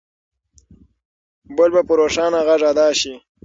بل 1.55 1.69
به 1.75 1.81
په 1.87 1.93
روښانه 1.99 2.39
غږ 2.47 2.61
ادا 2.71 2.87
شي. 2.99 3.13